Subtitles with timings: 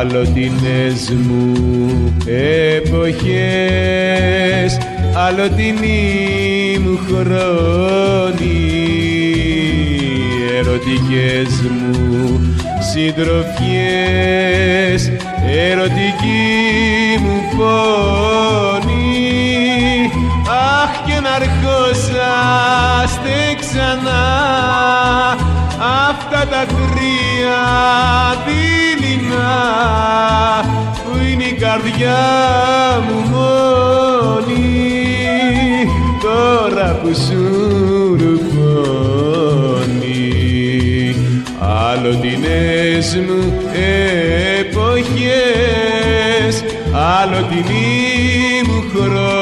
[0.00, 1.54] Αλλοτινές μου
[2.76, 3.18] εποχές
[5.14, 8.60] αλλοτινή μου χρόνη
[10.58, 12.40] ερωτικές μου
[12.92, 15.02] συντροφιές
[15.70, 19.20] ερωτική μου πόνη
[20.82, 24.24] αχ και να αρχόσαστε ξανά
[26.08, 27.60] αυτά τα τρία
[31.04, 32.22] που είναι η καρδιά
[33.06, 34.68] μου μόνη.
[36.22, 37.42] Τώρα που σου
[38.20, 39.20] ρουφώνει
[41.58, 43.40] αλλοτινές μου
[44.58, 45.60] εποχές
[46.92, 49.39] αλλοτινή μου χρόνη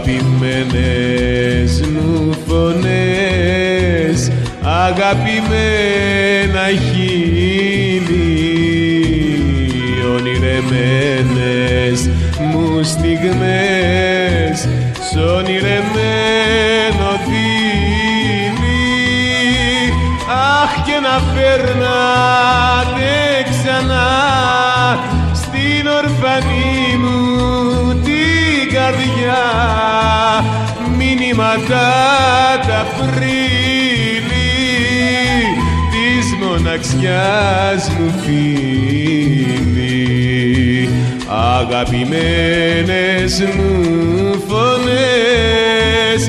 [0.00, 4.30] αγαπημένες μου φωνές
[4.62, 8.38] αγαπημένα χείλη
[10.16, 12.08] ονειρεμένες
[12.38, 14.68] μου στιγμές
[15.10, 16.39] σ' ονειρεμένο
[31.40, 31.88] μηνύματα
[32.66, 34.50] τα πρίλη
[35.90, 39.98] της μοναξιάς μου φίλοι
[41.28, 43.72] αγαπημένες μου
[44.48, 46.20] φωνές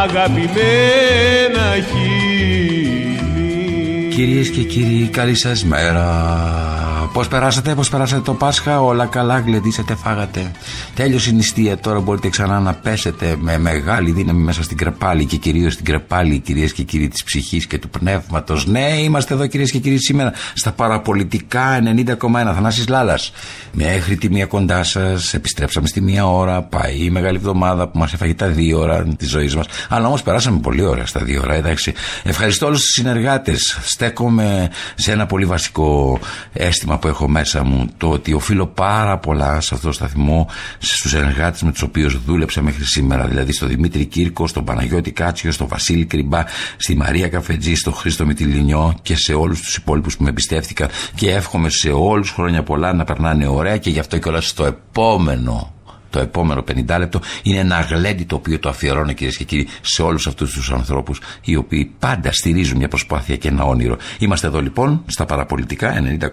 [0.00, 4.08] αγαπημένα χείλη.
[4.08, 6.73] Κυρίες και κύριοι καλή σας μέρα
[7.14, 10.50] Πώς περάσατε, πώς περάσατε το Πάσχα, όλα καλά, γλεντήσατε, φάγατε.
[10.94, 15.36] Τέλειωσε η νηστεία, τώρα μπορείτε ξανά να πέσετε με μεγάλη δύναμη μέσα στην κρεπάλη και
[15.36, 18.66] κυρίως στην κρεπάλη, κυρίες και κύριοι της ψυχής και του πνεύματος.
[18.66, 23.32] Ναι, είμαστε εδώ κυρίες και κύριοι σήμερα στα παραπολιτικά 90,1 Θανάσης Λάλας.
[23.72, 28.12] Μέχρι τη μία κοντά σας, επιστρέψαμε στη μία ώρα, πάει η μεγάλη εβδομάδα που μας
[28.12, 29.66] έφαγε τα δύο ώρα της ζωής μας.
[29.88, 31.92] Αλλά όμως περάσαμε πολύ ωραία στα δύο ώρα, εντάξει.
[32.22, 33.78] Ευχαριστώ όλους τους συνεργάτες.
[33.82, 36.18] Στέκομαι σε ένα πολύ βασικό
[36.52, 40.48] αίσθημα που έχω μέσα μου το ότι οφείλω πάρα πολλά σε αυτό το σταθμό
[40.78, 43.26] στους συνεργάτε με τους οποίους δούλεψα μέχρι σήμερα.
[43.26, 46.44] Δηλαδή στο Δημήτρη Κύρκο, στον Παναγιώτη Κάτσιο, στον Βασίλη Κρυμπά,
[46.76, 50.88] στη Μαρία Καφετζή, στον Χρήστο Μητυλινιό και σε όλους τους υπόλοιπους που με εμπιστεύτηκαν.
[51.14, 54.64] Και εύχομαι σε όλους χρόνια πολλά να περνάνε ωραία και γι' αυτό και όλα στο
[54.64, 55.73] επόμενο
[56.14, 60.02] το επόμενο 50 λεπτό είναι ένα γλέντι το οποίο το αφιερώνω κυρίες και κύριοι σε
[60.02, 63.96] όλους αυτούς τους ανθρώπους οι οποίοι πάντα στηρίζουν μια προσπάθεια και ένα όνειρο.
[64.18, 66.28] Είμαστε εδώ λοιπόν στα παραπολιτικά 90,1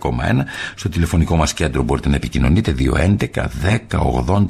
[0.75, 3.97] στο τηλεφωνικό μας κέντρο μπορείτε να επικοινωνείτε 211 10
[4.27, 4.45] 80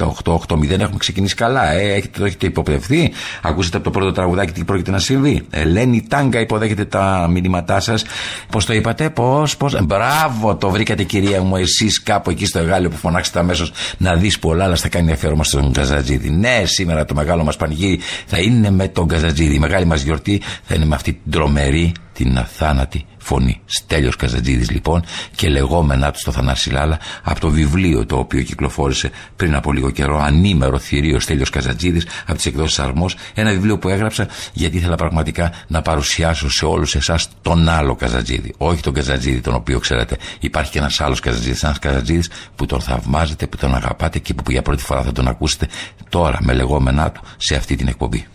[0.47, 0.69] 880.
[0.69, 3.11] Έχουμε ξεκινήσει καλά, ε, έχετε, το έχετε υποπτευθεί.
[3.41, 5.41] Ακούσατε από το πρώτο τραγουδάκι τι πρόκειται να συμβεί.
[5.49, 8.03] Ελένη Τάγκα υποδέχεται τα μηνύματά σας.
[8.51, 9.85] Πώς το είπατε, πώς, πώς.
[9.85, 14.39] Μπράβο, το βρήκατε κυρία μου εσείς κάπου εκεί στο Εγάλιο που φωνάξετε αμέσως να δεις
[14.39, 16.29] πολλά, αλλά θα κάνει αφιέρωμα στον Καζατζίδη.
[16.29, 19.55] Ναι, σήμερα το μεγάλο μας πανηγύρι θα είναι με τον Καζατζίδη.
[19.55, 23.61] Η μεγάλη μας γιορτή θα είναι με αυτή την τρομερή, την αθάνατη φωνή.
[23.65, 25.03] Στέλιος Καζατζίδης λοιπόν
[25.35, 29.89] και λεγόμενά του στο Θανάση Λάλα από το βιβλίο το οποίο κυκλοφόρησε πριν από λίγο
[29.89, 34.95] καιρό ανήμερο θηρίο Στέλιος Καζατζίδης από τις εκδόσεις Αρμός ένα βιβλίο που έγραψα γιατί ήθελα
[34.95, 40.17] πραγματικά να παρουσιάσω σε όλους εσάς τον άλλο Καζατζίδη όχι τον Καζατζίδη τον οποίο ξέρετε
[40.39, 44.51] υπάρχει και ένας άλλος Καζατζίδης ένας Καζατζίδης που τον θαυμάζετε, που τον αγαπάτε και που
[44.51, 45.67] για πρώτη φορά θα τον ακούσετε
[46.09, 48.25] τώρα με λεγόμενά του σε αυτή την εκπομπή.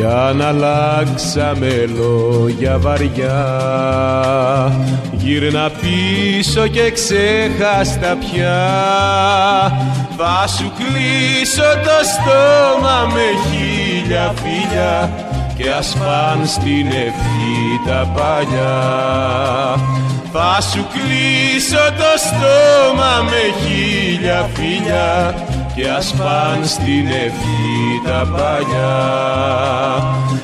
[0.00, 3.38] Κι αν αλλάξαμε λόγια βαριά
[5.12, 8.60] γύρνα πίσω και ξέχαστα πια.
[10.16, 15.10] Θα σου κλείσω το στόμα με χίλια φίλια
[15.56, 18.78] και ας πάνε στην ευχή τα παλιά.
[20.32, 25.34] Θα σου κλείσω το στόμα με χίλια φίλια
[25.82, 28.98] και ας πάνε στην ευχή τα παλιά.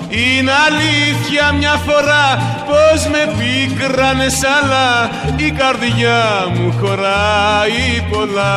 [0.09, 2.27] Είναι αλήθεια μια φορά
[2.67, 8.57] πως με πίκρανες αλλά η καρδιά μου χωράει πολλά.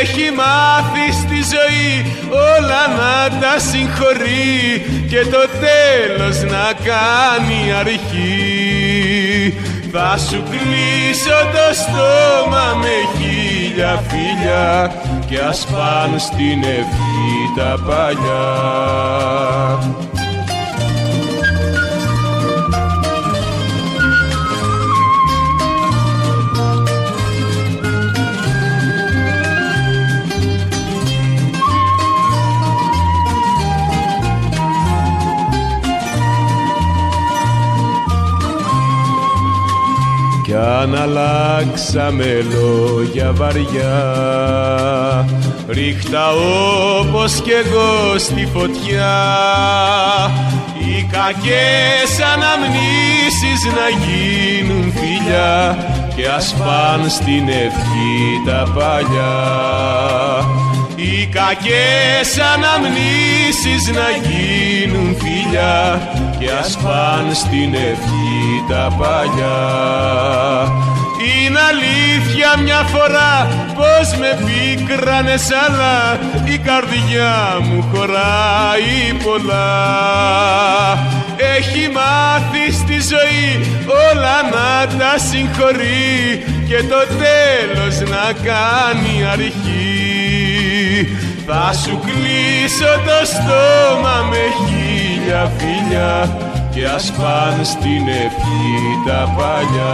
[0.00, 8.81] Έχει μάθει στη ζωή όλα να τα συγχωρεί και το τέλος να κάνει αρχή
[9.92, 14.94] θα σου κλείσω το στόμα με χίλια φίλια
[15.28, 18.42] και ας πάνε στην ευχή τα παλιά.
[40.52, 43.94] Κι αν αλλάξαμε λόγια βαριά.
[45.68, 46.30] Ρίχτα
[47.00, 49.14] όπως κι εγώ στη φωτιά.
[50.78, 55.76] Οι κακές αναμνήσεις να γίνουν φιλιά.
[56.16, 59.32] Και ας πάνε στην ευχή τα παλιά
[61.02, 69.60] οι κακές αναμνήσεις να γίνουν φιλιά και ας πάνε στην ευχή τα παλιά.
[71.24, 73.34] Είναι αλήθεια μια φορά
[73.74, 79.72] πως με πίκρανες αλλά η καρδιά μου χωράει πολλά.
[81.56, 83.48] Έχει μάθει στη ζωή
[84.10, 90.31] όλα να τα συγχωρεί και το τέλος να κάνει αρχή
[91.46, 96.36] θα σου κλείσω το στόμα με χίλια φιλιά
[96.74, 98.72] και ας πάνε στην ευχή
[99.06, 99.92] τα παλιά.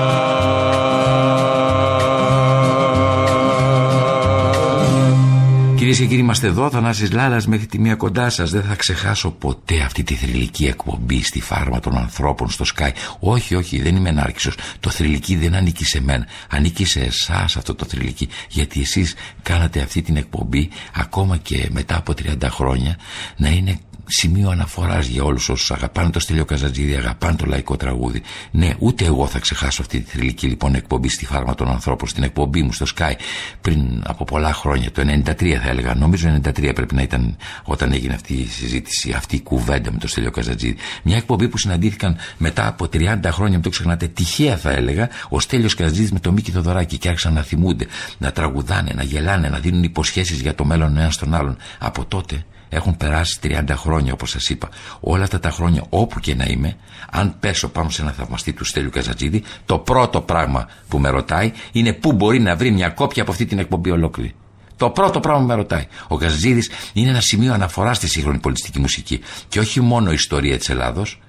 [5.89, 6.71] Κυρίες και κύριοι, είμαστε εδώ.
[6.71, 8.51] Θανάσης Λάλας μέχρι τη μία κοντά σας.
[8.51, 12.91] Δεν θα ξεχάσω ποτέ αυτή τη θρηλυκή εκπομπή στη φάρμα των ανθρώπων στο Sky.
[13.21, 14.51] Όχι, όχι, δεν είμαι ενάρκησο.
[14.81, 16.27] Το θρηλυκή δεν ανήκει σε μένα.
[16.51, 18.29] Ανήκει σε εσάς αυτό το θρηλυκή.
[18.49, 22.97] Γιατί εσείς κάνατε αυτή την εκπομπή ακόμα και μετά από 30 χρόνια
[23.37, 28.23] να είναι σημείο αναφοράς για όλους όσους αγαπάνε το Στέλιο Καζατζίδη, αγαπάνε το λαϊκό τραγούδι.
[28.51, 32.23] Ναι, ούτε εγώ θα ξεχάσω αυτή τη θρηλυκή λοιπόν εκπομπή στη φάρμα των ανθρώπων, στην
[32.23, 33.13] εκπομπή μου στο Sky
[33.61, 35.95] πριν από πολλά χρόνια, το 93 θα έλεγα.
[35.95, 40.09] Νομίζω 93 πρέπει να ήταν όταν έγινε αυτή η συζήτηση, αυτή η κουβέντα με το
[40.09, 40.77] Στέλιο Καζατζίδη.
[41.03, 45.41] Μια εκπομπή που συναντήθηκαν μετά από 30 χρόνια, μην το ξεχνάτε, τυχαία θα έλεγα, ο
[45.41, 47.87] Στέλιος Καζατζίδη με το Μίκη Θοδωράκη και άρχισαν να θυμούνται,
[48.19, 51.57] να τραγουδάνε, να γελάνε, να δίνουν υποσχέσεις για το μέλλον ένας στον άλλον.
[51.79, 54.69] Από τότε έχουν περάσει 30 χρόνια όπως σας είπα.
[55.01, 56.77] Όλα αυτά τα χρόνια όπου και να είμαι,
[57.11, 61.53] αν πέσω πάνω σε ένα θαυμαστή του Στέλιου Καζατζίδη, το πρώτο πράγμα που με ρωτάει
[61.73, 64.35] είναι πού μπορεί να βρει μια κόπια από αυτή την εκπομπή ολόκληρη.
[64.77, 65.87] Το πρώτο πράγμα που με ρωτάει.
[66.09, 69.21] Ο Καζατζίδη είναι ένα σημείο αναφοράς στη σύγχρονη πολιτιστική μουσική.
[69.49, 71.21] Και όχι μόνο η ιστορία της Ελλάδος,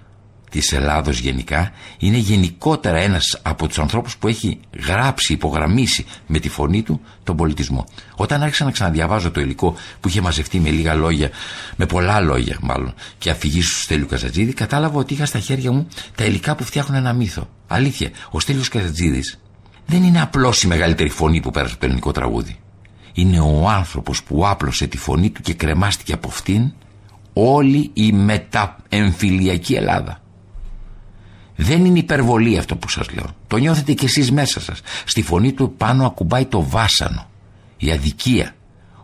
[0.50, 6.50] της Ελλάδος γενικά είναι γενικότερα ένας από τους ανθρώπους που έχει γράψει, υπογραμμίσει με τη
[6.50, 7.86] φωνή του τον πολιτισμό.
[8.15, 11.29] Όταν άρχισα να ξαναδιαβάζω το υλικό που είχε μαζευτεί με λίγα λόγια,
[11.75, 15.88] με πολλά λόγια μάλλον και αφηγήσει του Στέλιου Καζατζίδη, κατάλαβα ότι είχα στα χέρια μου
[16.15, 17.50] τα υλικά που φτιάχνουν ένα μύθο.
[17.68, 19.39] Αλήθεια, ο Στέλιος Καζατζίδης
[19.86, 22.60] δεν είναι απλώς η μεγαλύτερη φωνή που πέρασε το ελληνικό τραγούδι.
[23.13, 26.72] Είναι ο άνθρωπος που άπλωσε τη φωνή του και κρεμάστηκε από αυτήν
[27.34, 30.22] όλη η μεταεμφυλιακή Ελλάδα.
[31.62, 33.25] Δεν είναι υπερβολή αυτό που σας λέω.
[33.48, 34.82] Το νιώθετε κι εσείς μέσα σας.
[35.06, 37.30] Στη φωνή του πάνω ακουμπάει το βάσανο,
[37.78, 38.56] η αδικία,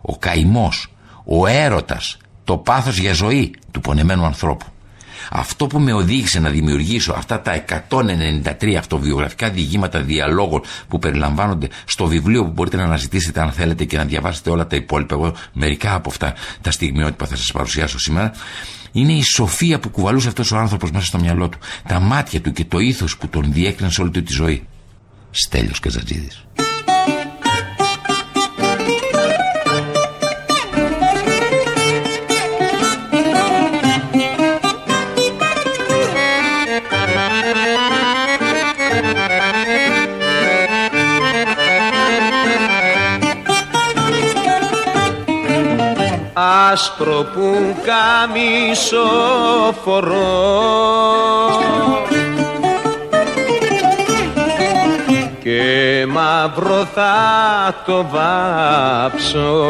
[0.02, 0.94] ο καημός,
[1.26, 4.66] ο έρωτας, το πάθος για ζωή του πονεμένου ανθρώπου.
[5.32, 12.06] Αυτό που με οδήγησε να δημιουργήσω αυτά τα 193 αυτοβιογραφικά διηγήματα διαλόγων που περιλαμβάνονται στο
[12.06, 15.16] βιβλίο που μπορείτε να αναζητήσετε αν θέλετε και να διαβάσετε όλα τα υπόλοιπα.
[15.16, 18.32] Εγώ μερικά από αυτά τα στιγμιότυπα θα σας παρουσιάσω σήμερα
[18.96, 21.58] είναι η σοφία που κουβαλούσε αυτός ο άνθρωπος μέσα στο μυαλό του.
[21.88, 24.68] Τα μάτια του και το ήθος που τον διέκρινε σε όλη του τη ζωή.
[25.32, 26.46] Στέλιος Καζατζίδης.
[46.76, 49.06] Άσπρο που καμίσο
[49.84, 50.24] φορώ
[55.44, 57.14] και μαύρο θα
[57.86, 59.64] το βάψω.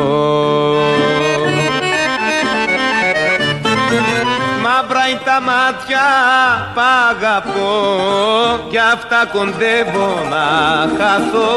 [4.61, 6.07] Μαύρα είναι τα μάτια
[6.73, 7.73] π' αγαπώ.
[8.69, 10.47] Κι αυτά κοντεύω να
[10.97, 11.53] χαθώ.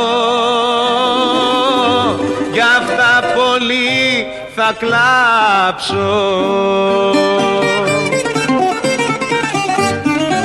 [2.52, 4.17] Γι' αυτά πολύ
[4.60, 5.96] θα κλάψω.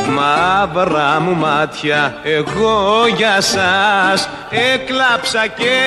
[0.10, 5.77] Μαύρα μου μάτια εγώ για σας έκλαψα και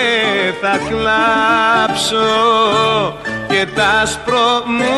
[0.61, 2.27] θα κλάψω.
[3.49, 4.95] Και τ' άσπρο μου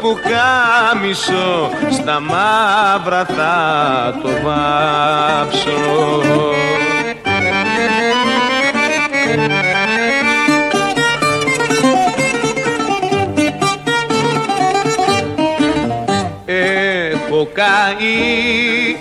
[0.00, 5.78] που κάμισο στα μαύρα θα το βάψω
[17.88, 18.96] Έχω καεί,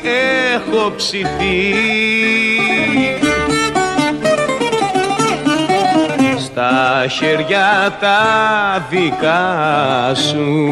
[0.54, 1.74] έχω ψηθεί.
[6.44, 10.66] Στα χέρια τα δικά σου.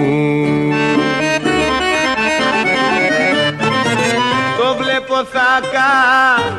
[4.57, 5.59] Το βλέπω θα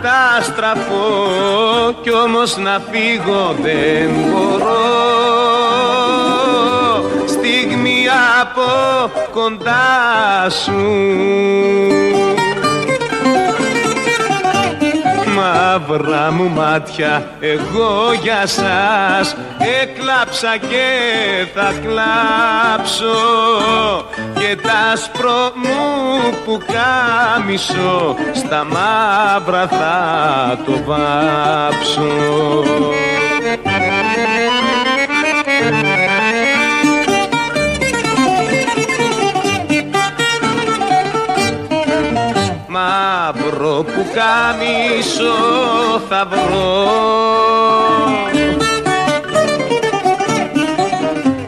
[0.02, 1.04] καταστραφώ
[2.02, 5.55] κι όμως να φύγω δεν μπορώ
[9.32, 10.85] κοντά σου.
[15.37, 19.37] Μαύρα μου μάτια εγώ για σας
[19.82, 20.87] έκλαψα και
[21.54, 23.16] θα κλάψω.
[24.35, 25.76] Και τ' άσπρο μου
[26.44, 32.12] που κάμισο στα μαύρα θα το βάψω
[44.16, 45.35] μαύρο που καμίσο
[46.08, 46.90] θα βρω.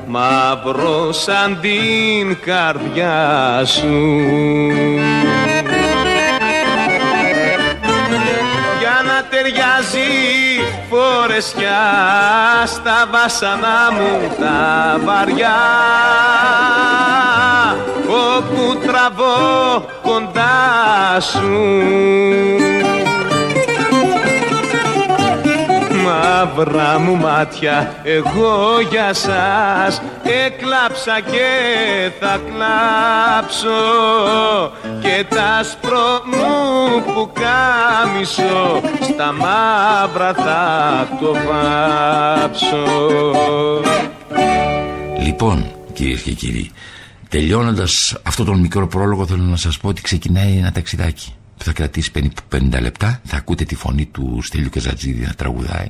[0.07, 4.17] Μαύρο σαν την καρδιά σου.
[8.79, 9.99] Για να ταιριάζει
[10.91, 11.81] φορεσιά
[12.67, 15.57] στα βάσανα μου τα βαριά
[19.09, 21.49] όπου τραβώ κοντά σου.
[26.05, 30.03] Μαύρα μου μάτια εγώ για σας
[30.47, 31.51] έκλαψα και
[32.21, 33.69] θα κλάψω.
[35.01, 38.81] Και τ' άσπρο μου που κάμισο
[39.13, 42.85] στα μαύρα θα το βάψω.
[45.19, 46.73] Λοιπόν κυρίες και κύριοι
[47.29, 51.73] Τελειώνοντας αυτό τον μικρό πρόλογο θέλω να σας πω ότι ξεκινάει ένα ταξιδάκι που θα
[51.73, 53.21] κρατήσει περίπου 50 λεπτά.
[53.25, 55.87] Θα ακούτε τη φωνή του Στέλιου Καζατζίδη να τραγουδάει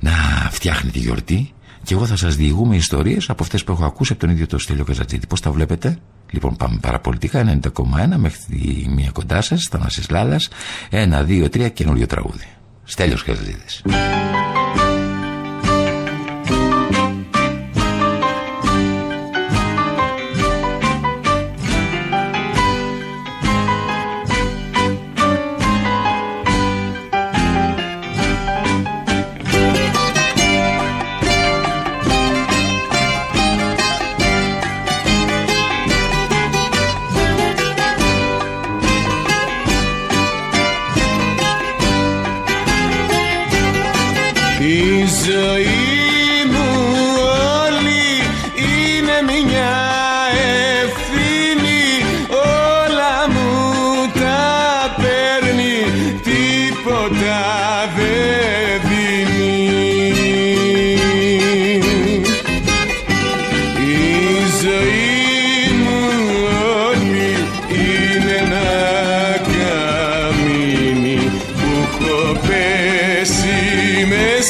[0.00, 0.10] να
[0.50, 1.52] φτιάχνει τη γιορτή.
[1.84, 4.58] Και εγώ θα σας διηγούμε ιστορίες από αυτές που έχω ακούσει από τον ίδιο τον
[4.58, 5.26] Στέλιο Καζατζίδη.
[5.26, 5.98] Πώς τα βλέπετε;
[6.30, 7.60] Λοιπόν πάμε παραπολιτικά.
[7.62, 10.48] 90,1 μέχρι τη μία κοντά σας Θανάσης Λάλας.
[10.90, 12.46] 1, 2, 3 καινούριο τραγούδι.
[12.84, 13.24] Στέλιος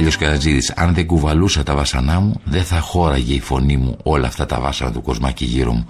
[0.00, 4.26] Στέλιος Καρατζίδης αν δεν κουβαλούσα τα βασανά μου δεν θα χώραγε η φωνή μου όλα
[4.26, 5.86] αυτά τα βάσανα του κοσμάκι γύρω μου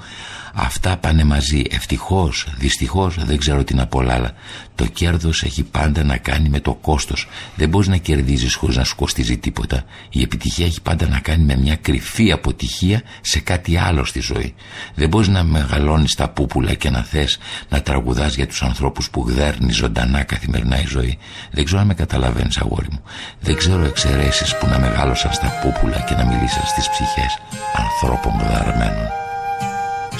[0.54, 1.62] Αυτά πάνε μαζί.
[1.70, 4.32] Ευτυχώς, δυστυχώς δεν ξέρω τι να πω άλλα.
[4.74, 7.28] Το κέρδος έχει πάντα να κάνει με το κόστος.
[7.56, 9.84] Δεν μπορείς να κερδίζεις χωρίς να σου κοστίζει τίποτα.
[10.10, 14.54] Η επιτυχία έχει πάντα να κάνει με μια κρυφή αποτυχία σε κάτι άλλο στη ζωή.
[14.94, 17.38] Δεν μπορείς να μεγαλώνεις τα πούπουλα και να θες
[17.68, 21.18] να τραγουδάς για τους ανθρώπους που γδέρνει ζωντανά καθημερινά η ζωή.
[21.50, 23.02] Δεν ξέρω αν με καταλαβαίνεις, αγόρι μου.
[23.40, 27.38] Δεν ξέρω εξαιρέσεις που να μεγάλωσαν στα πούπουλα και να μιλήσαν στις ψυχές
[27.76, 29.29] ανθρώπων γδαρμένων.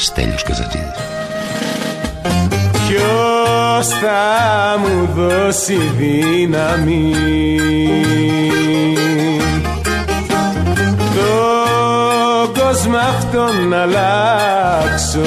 [0.05, 0.87] Στέλιος Καζατζίδης.
[2.89, 7.15] Ποιος θα μου δώσει δύναμη;
[11.15, 15.21] Το κόσμο αυτόν να αλλάξω.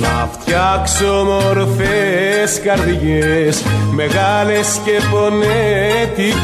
[0.00, 6.40] Να φτιάξω μορφές καρδιές Μεγάλες και πονέτικες.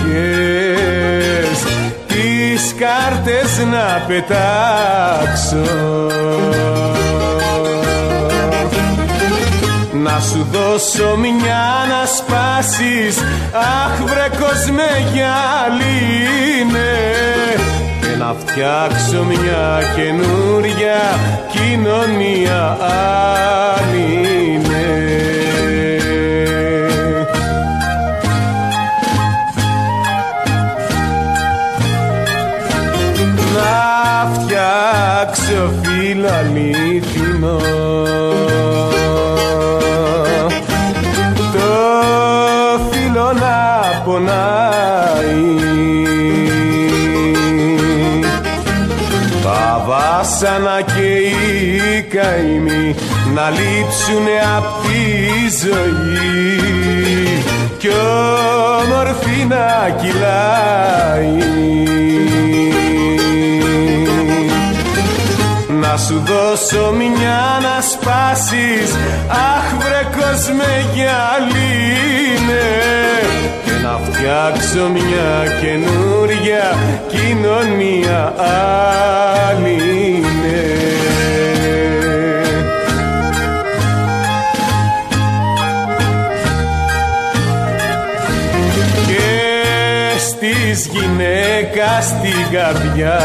[1.50, 1.75] τις
[2.78, 5.66] κάρτες να πετάξω.
[10.02, 13.18] Να σου δώσω μια να σπάσεις
[13.52, 16.94] Αχ βρε κόσμε γυαλίνε
[18.00, 21.00] Και να φτιάξω μια καινούρια
[21.52, 22.76] κοινωνία
[34.20, 37.56] άλλη φτιάξω φίλο αλήθινο.
[41.52, 41.68] Το
[42.90, 43.58] φίλο να
[44.04, 45.44] πονάει.
[49.42, 52.94] Τα βάσανα και οι καημοί
[53.34, 55.00] να λείψουνε απ' τη
[55.66, 56.56] ζωή.
[57.78, 62.05] Κι όμορφη να κυλάει
[65.96, 68.94] Να σου δώσω μια να σπάσεις.
[69.28, 72.68] Αχ βρε κόσμε γυαλίνε.
[73.64, 76.76] Και να φτιάξω μια καινούρια
[77.08, 78.34] κοινωνία
[79.48, 80.22] άλλη
[89.06, 93.18] Και στις γυναίκας στην καρδιά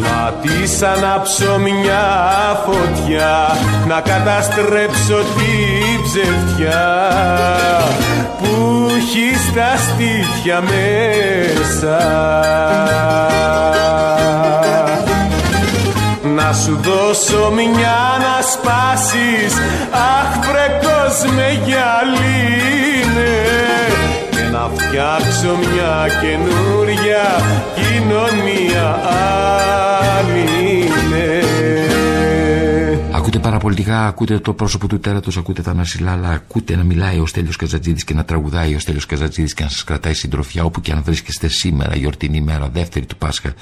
[0.00, 2.04] Να της ανάψω μια
[2.64, 3.56] φωτιά
[3.88, 7.10] Να καταστρέψω την ψευτιά
[8.38, 11.98] Που έχει στα στήθια μέσα.
[16.34, 19.54] Να σου δώσω μια να σπάσεις
[19.90, 22.62] Αχ βρε κόσμε γυαλίνες
[24.52, 27.24] να φτιάξω μια καινούρια
[27.74, 29.00] κοινωνία
[30.18, 30.42] άλλη
[33.12, 37.56] Ακούτε παραπολιτικά, ακούτε το πρόσωπο του τέρατος, ακούτε τα Νασιλάλα, ακούτε να μιλάει ο Στέλιος
[37.56, 41.02] Καζατζίδης και να τραγουδάει ο Στέλιος Καζατζίδης και να σας κρατάει συντροφιά όπου και αν
[41.02, 43.52] βρίσκεστε σήμερα, γιορτινή μέρα, δεύτερη του Πάσχα.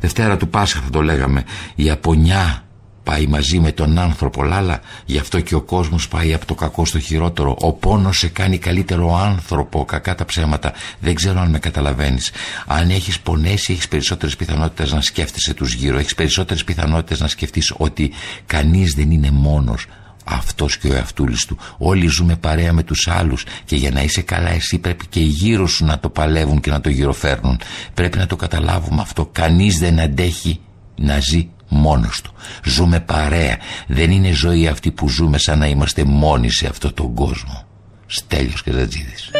[0.00, 2.65] Δευτέρα του Πάσχα θα το λέγαμε, η Απονιά
[3.06, 6.84] πάει μαζί με τον άνθρωπο λάλα γι' αυτό και ο κόσμος πάει από το κακό
[6.84, 7.56] στο χειρότερο.
[7.60, 10.72] Ο πόνος σε κάνει καλύτερο άνθρωπο κακά τα ψέματα.
[11.00, 12.30] Δεν ξέρω αν με καταλαβαίνεις.
[12.66, 15.98] Αν έχεις πονέσει έχεις περισσότερες πιθανότητες να σκέφτεσαι τους γύρω.
[15.98, 18.12] Έχεις περισσότερες πιθανότητες να σκεφτείς ότι
[18.46, 19.86] κανείς δεν είναι μόνος
[20.24, 21.58] αυτός και ο εαυτούλης του.
[21.78, 25.30] Όλοι ζούμε παρέα με τους άλλους και για να είσαι καλά εσύ πρέπει και οι
[25.42, 27.60] γύρω σου να το παλεύουν και να το γυροφέρνουν.
[27.94, 29.28] Πρέπει να το καταλάβουμε αυτό.
[29.32, 30.60] Κανείς δεν αντέχει
[30.96, 32.32] να ζει μόνος του.
[32.64, 33.58] Ζούμε παρέα.
[33.86, 37.64] Δεν είναι ζωή αυτή που ζούμε σαν να είμαστε μόνοι σε αυτόν τον κόσμο.
[38.06, 39.30] Στέλιος και Ζατζίδης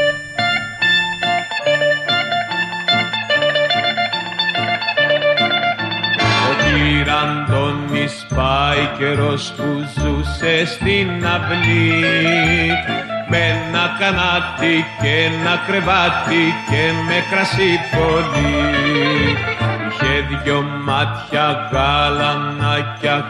[7.22, 12.02] Αντώνης πάει καιρός που ζούσε στην αυλή.
[13.28, 19.65] Με ένα κανάτι και ένα κρεβάτι και με κρασί πολύ
[20.00, 22.74] είχε δυο μάτια γάλανα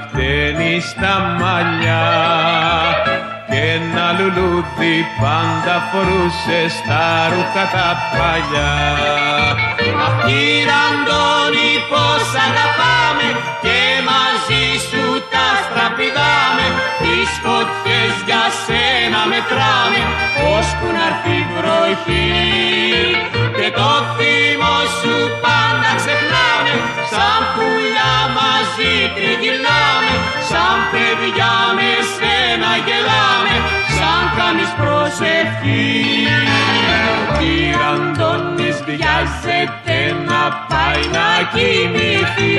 [0.00, 2.06] χτένει στα μαλλιά.
[3.50, 8.74] Και ένα λουλούδι πάντα φορούσε στα ρούχα τα παλιά.
[10.06, 13.28] Αχ κύριε Αντώνη πως αγαπάμε
[13.64, 16.66] και μαζί σου τα στραπηδάμε
[17.02, 20.00] τις φωτιές για σένα μετράμε.
[20.56, 22.30] Ώσπου να έρθει βροχή.
[23.58, 26.55] Και το θύμο σου πάντα ξεχνάμε
[27.12, 30.12] σαν πουλιά μαζί τριγυρνάμε
[30.48, 33.56] σαν παιδιά με σένα γελάμε
[33.96, 35.94] σαν κάνεις προσευχή.
[37.38, 39.98] Κύριε Αντώνης βιάζεται
[40.28, 42.54] να πάει να κοιμηθεί.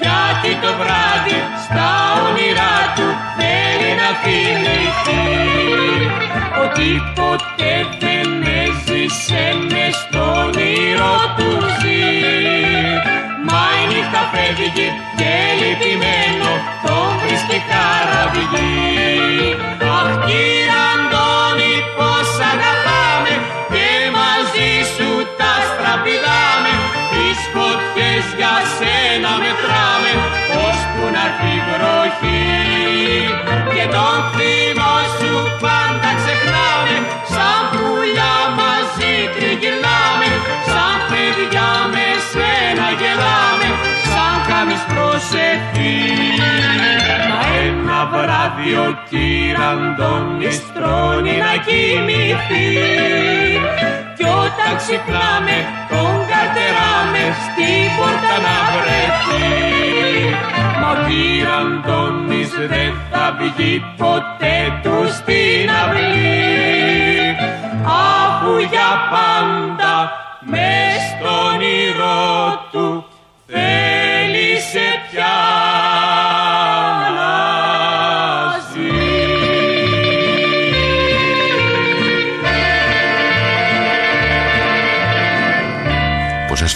[0.00, 1.90] Γιατί το βράδυ στα
[2.26, 5.24] όνειρά του θέλει να θυμηθεί
[6.64, 8.13] ότι ποτέ δεν
[14.64, 16.50] νύχτα φεύγει και λυπημένο
[16.84, 19.56] τον βρίσκει καραβηγή
[19.96, 23.34] Αχ κύριε Αντώνη πως αγαπάμε
[23.72, 26.74] και μαζί σου τα στραπηδάμε.
[27.12, 29.83] Τις φωτιές για σένα μετράμε
[45.24, 46.02] προσευχή
[47.30, 52.68] Μα ένα βράδυ ο κύρα Αντώνης τρώνει να κοιμηθεί.
[54.16, 55.56] Κι όταν ξυπνάμε
[55.90, 59.48] τον καρτεράμε στην πόρτα να βρεθεί.
[60.80, 66.03] Μα ο κύρα Αντώνης δεν θα βγει ποτέ του στην αυλή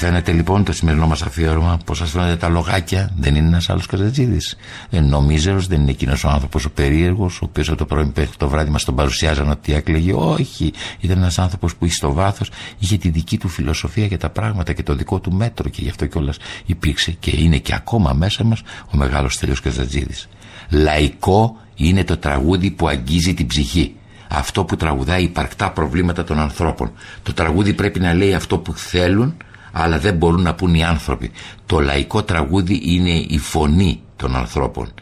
[0.08, 3.86] φαίνεται λοιπόν το σημερινό μας αφιέρωμα, πώς σας φαίνεται τα λογάκια, δεν είναι ένας άλλος
[3.86, 4.56] Καζατζίδης.
[4.90, 7.84] Δεν είναι ο μίζερος, δεν είναι εκείνος ο άνθρωπος ο περίεργος, ο οποίος από το
[7.84, 10.12] πρωί μέχρι το βράδυ μας τον παρουσιάζαν ότι έκλαιγε.
[10.12, 14.30] Όχι, ήταν ένας άνθρωπος που είχε στο βάθος, είχε τη δική του φιλοσοφία για τα
[14.30, 18.12] πράγματα και το δικό του μέτρο και γι' αυτό κιόλας υπήρξε και είναι και ακόμα
[18.12, 20.28] μέσα μας ο μεγάλος Στέλιος Καζατζίδης.
[20.70, 23.94] Λαϊκό είναι το τραγούδι που αγγίζει την ψυχή.
[24.30, 26.92] Αυτό που τραγουδάει υπαρκτά προβλήματα των ανθρώπων.
[27.22, 29.36] Το τραγούδι πρέπει να λέει αυτό που θέλουν
[29.72, 31.30] αλλά δεν μπορούν να πούν οι άνθρωποι.
[31.66, 34.92] Το λαϊκό τραγούδι είναι η φωνή των ανθρώπων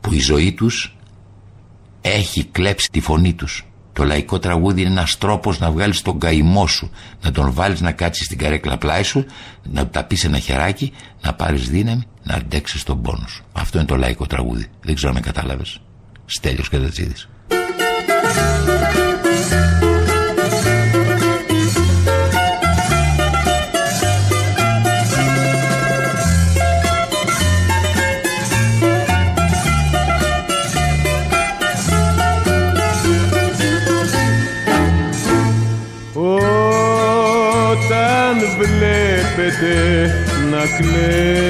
[0.00, 0.96] που η ζωή τους
[2.00, 3.62] έχει κλέψει τη φωνή τους.
[3.92, 6.90] Το λαϊκό τραγούδι είναι ένας τρόπος να βγάλεις τον καημό σου,
[7.22, 9.24] να τον βάλεις να κάτσεις στην καρέκλα πλάι σου,
[9.62, 13.44] να τα πεις ένα χεράκι, να πάρεις δύναμη, να αντέξεις τον πόνο σου.
[13.52, 14.66] Αυτό είναι το λαϊκό τραγούδι.
[14.82, 15.80] Δεν ξέρω αν κατάλαβες.
[16.26, 17.28] Στέλιος Κατατσίδης.
[40.80, 41.47] Να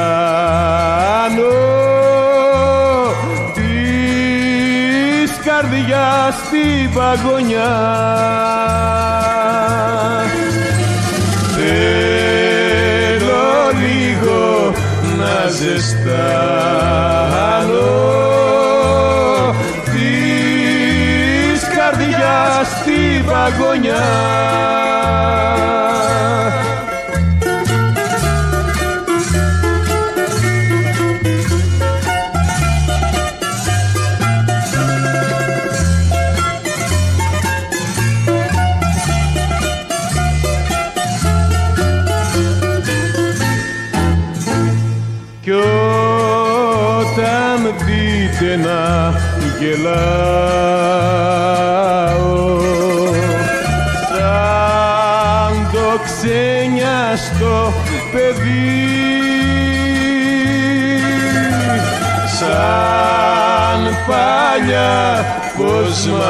[3.55, 8.42] της καρδιάς την παγωνιά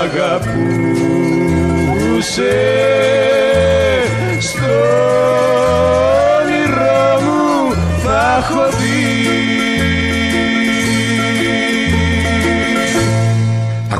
[0.03, 0.83] αγαπούσες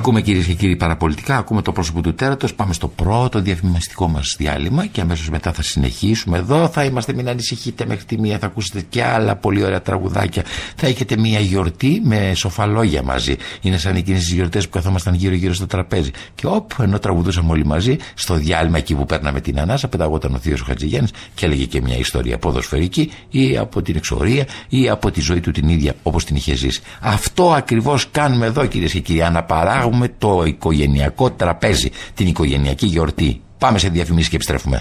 [0.03, 2.55] Ακούμε κυρίες και κύριοι παραπολιτικά, ακούμε το πρόσωπο του τέρατος.
[2.55, 6.39] Πάμε στο πρώτο διαφημιστικό μας διάλειμμα και αμέσως μετά θα συνεχίσουμε.
[6.39, 8.39] Εδώ θα είμαστε, μην ανησυχείτε μέχρι τη μία.
[8.39, 10.45] Θα ακούσετε και άλλα πολύ ωραία τραγουδάκια.
[10.77, 13.37] Θα έχετε μία γιορτή με σοφαλόγια μαζί.
[13.61, 16.11] Είναι σαν εκείνες τις γιορτές που καθόμασταν γύρω-γύρω στο τραπέζι.
[16.35, 20.39] Και όπου ενώ τραγουδούσαμε όλοι μαζί, στο διάλειμμα εκεί που παίρναμε την ανάσα, πεταγόταν ο
[20.39, 25.21] Θείος Χατζηγέννη και έλεγε και μια ιστορία ποδοσφαιρική ή από την εξορία ή από τη
[25.21, 26.81] ζωή του την ίδια όπως την είχε ζήσει.
[27.01, 29.23] Αυτό ακριβώς κάνουμε εδώ κυρίες και κύριοι.
[29.23, 33.43] Αναπαράγουμε έχουμε το οικογενειακό τραπέζι, την οικογενειακή γιορτή.
[33.59, 34.81] Πάμε σε διαφημίσεις και επιστρέφουμε.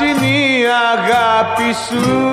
[0.00, 2.23] είναι η αγάπη σου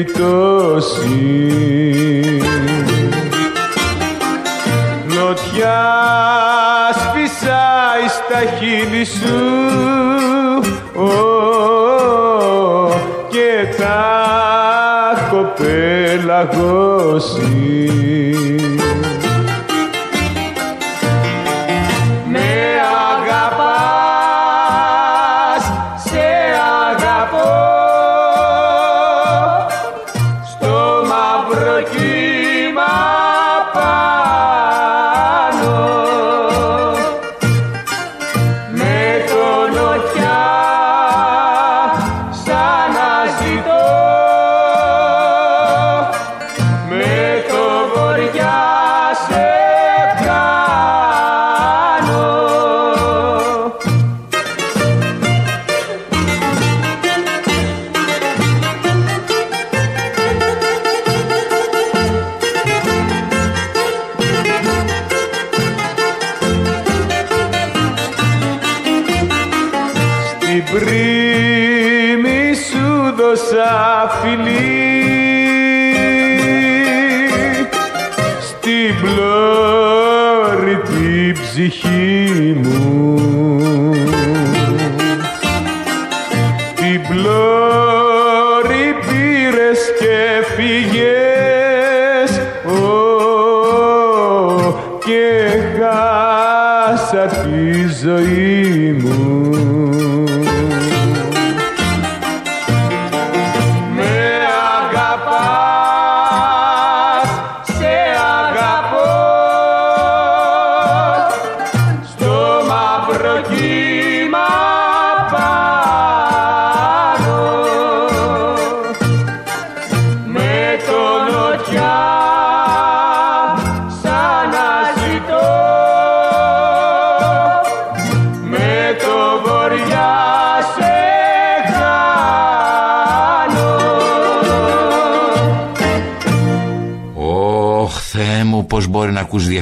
[0.00, 1.02] γλιτώσει.
[5.06, 5.82] Νοτιά
[6.92, 9.38] σπισάει στα χείλη σου.
[13.28, 14.20] Και τα
[15.16, 15.52] έχω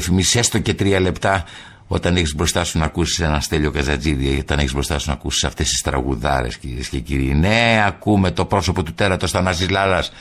[0.09, 1.45] διαφημίσει έστω και τρία λεπτά
[1.87, 5.45] όταν έχεις μπροστά σου να ακούσεις ένα στέλιο Καζατζίδη, όταν έχεις μπροστά σου να ακούσεις
[5.45, 7.35] αυτές τις τραγουδάρες, κυρίες και κύριοι.
[7.35, 10.13] Ναι, ακούμε το πρόσωπο του τέρατος Θανάσης Λάλας.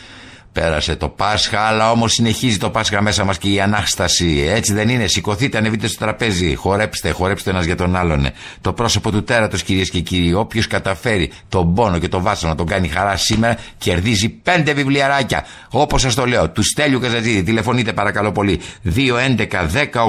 [0.59, 4.45] Πέρασε το Πάσχα, αλλά όμως συνεχίζει το Πάσχα μέσα μας και η ανάσταση.
[4.49, 5.07] Έτσι δεν είναι.
[5.07, 6.55] Σηκωθείτε, ανεβείτε στο τραπέζι.
[6.55, 8.27] Χορέψτε, χορέψτε ένας για τον άλλον.
[8.61, 10.33] Το πρόσωπο του τέρατος, κυρίες και κύριοι.
[10.33, 15.45] Όποιος καταφέρει τον πόνο και τον βάσο να τον κάνει χαρά σήμερα, κερδίζει πέντε βιβλιαράκια.
[15.69, 17.43] Όπως σας το λέω, του Στέλιου Καζατζίδη.
[17.43, 18.59] Τηλεφωνείτε παρακαλώ πολύ.
[18.83, 20.03] 211 10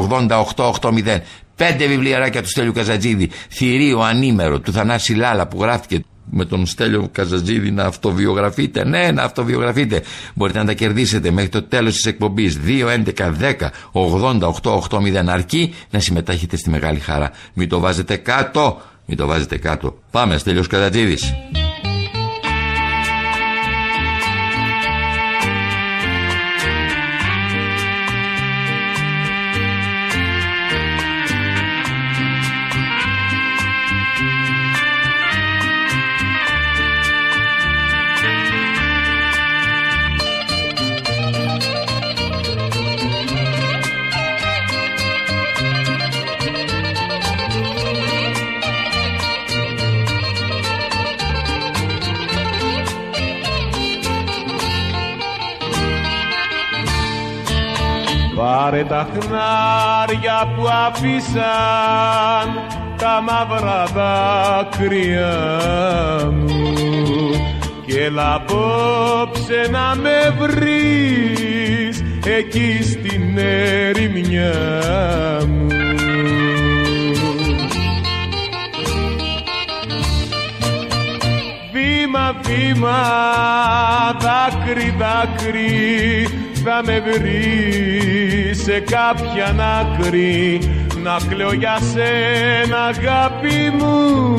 [0.80, 1.22] 80
[1.56, 3.30] Πέντε βιβλιαράκια του Στέλιου Καζατζίδη.
[3.50, 8.84] Θηρίο ανήμερο του Θανάση Λάλα που γράφτηκε με τον Στέλιο Καζατζίδη να αυτοβιογραφείτε.
[8.84, 10.02] Ναι, να αυτοβιογραφείτε.
[10.34, 12.58] Μπορείτε να τα κερδίσετε μέχρι το τέλος της εκπομπής.
[12.64, 17.30] 2, 11, 10, 88, 8, αρκεί να συμμετάχετε στη μεγάλη χαρά.
[17.54, 18.80] Μην το βάζετε κάτω.
[19.06, 19.98] Μην το βάζετε κάτω.
[20.10, 21.34] Πάμε, Στέλιος Καζατζίδης.
[58.38, 62.48] Πάρε τα χνάρια που αφήσαν
[62.98, 65.37] τα μαύρα δάκρυα
[66.33, 66.72] μου
[67.87, 74.53] και έλα απόψε να με βρεις εκεί στην ερημιά
[75.46, 75.66] μου.
[81.72, 83.03] Βήμα, βήμα,
[84.20, 86.27] δάκρυ, δάκρυ
[86.70, 90.61] θα με βρεις σε κάποια άκρη.
[91.02, 94.35] Να κλαίω για σένα αγάπη μου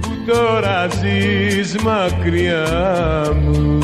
[0.00, 2.66] που τώρα ζεις μακριά
[3.42, 3.78] μου.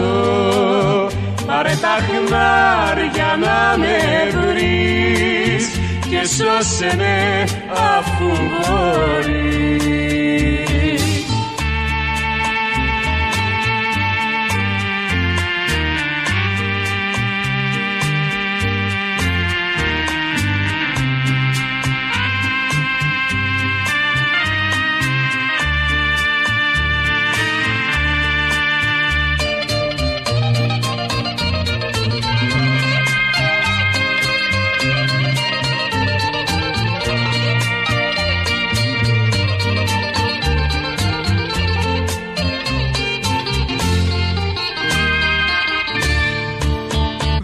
[1.47, 3.97] Πάρε τα χνάρια να με
[4.29, 5.65] βρεις
[6.09, 9.57] και σώσε με αφού μπορείς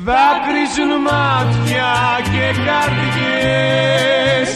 [0.05, 1.91] δάκρυζουν μάτια
[2.23, 4.49] και καρδιές.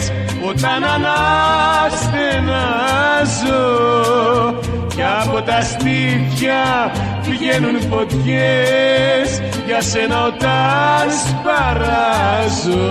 [0.49, 1.25] Όταν αναστενάζω
[4.95, 9.29] και από τα στήθια βγαίνουν φωτιές.
[9.65, 12.87] Για σένα όταν σπαράζω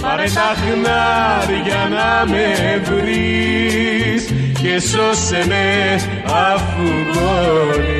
[0.00, 2.46] πάρε τα χνάρια να με
[2.84, 4.22] βρεις
[4.62, 5.94] και σώσε με
[6.24, 7.90] αφού μπορείς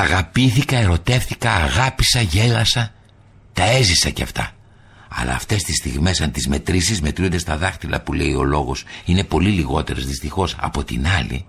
[0.00, 2.92] Αγαπήθηκα, ερωτεύτηκα, αγάπησα, γέλασα.
[3.52, 4.50] Τα έζησα κι αυτά.
[5.08, 9.24] Αλλά αυτές τις στιγμές, αν τις μετρήσεις, μετρούνται στα δάχτυλα που λέει ο λόγος, είναι
[9.24, 10.56] πολύ λιγότερες δυστυχώς.
[10.60, 11.46] Από την άλλη,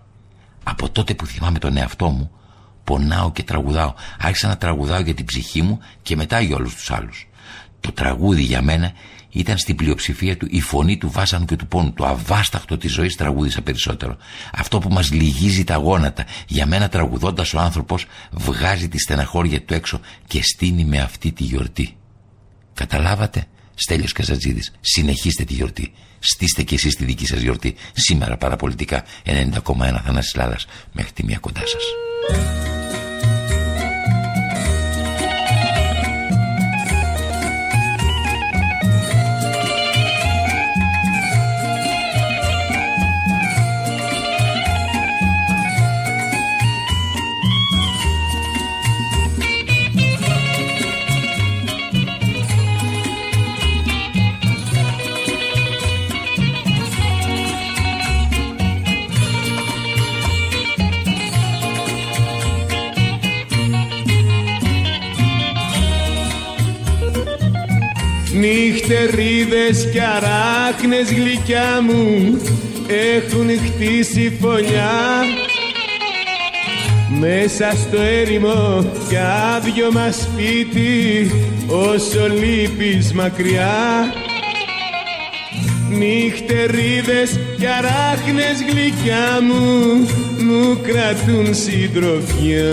[0.64, 2.32] από τότε που θυμάμαι τον εαυτό μου,
[2.84, 3.94] πονάω και τραγουδάω.
[4.20, 7.28] Άρχισα να τραγουδάω για την ψυχή μου και μετά για όλους τους άλλους.
[7.80, 8.92] Το τραγούδι για μένα
[9.32, 11.94] ήταν στην πλειοψηφία του η φωνή του βάσανου και του πόνου.
[11.94, 14.18] Το αβάσταχτο της ζωής τραγούδισα περισσότερο.
[14.54, 16.26] Αυτό που μας λυγίζει τα γόνατα.
[16.48, 21.44] Για μένα τραγουδώντας ο άνθρωπος βγάζει τη στεναχώρια του έξω και στείνει με αυτή τη
[21.44, 21.96] γιορτή.
[22.74, 23.46] Καταλάβατε.
[23.76, 25.94] Στέλιος Καζατζίδης, συνεχίστε τη γιορτή.
[26.20, 27.76] Στήστε κι εσείς τη δική σας γιορτή.
[27.94, 30.66] Σήμερα παραπολιτικά 90,1 Θανάσης Λάδας.
[30.92, 31.84] Μέχρι τη μία κοντά σας.
[68.42, 72.38] Νυχτερίδες και αράχνες γλυκιά μου
[72.88, 75.24] έχουν χτίσει φωλιά
[77.20, 79.18] μέσα στο έρημο κι
[79.56, 81.32] άδειο μας σπίτι
[81.68, 84.14] όσο λείπεις μακριά.
[85.90, 89.96] Νυχτερίδες και αράχνες γλυκιά μου
[90.44, 92.72] μου κρατούν συντροφιά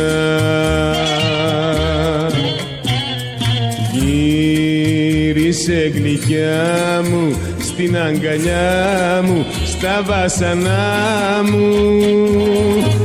[5.48, 11.62] Γύρισε γλυκιά μου στην αγκαλιά μου στα βάσανά μου.